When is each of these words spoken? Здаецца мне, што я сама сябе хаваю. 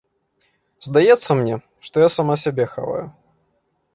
Здаецца 0.87 1.31
мне, 1.41 1.59
што 1.87 1.95
я 2.05 2.09
сама 2.17 2.37
сябе 2.47 2.65
хаваю. 2.75 3.05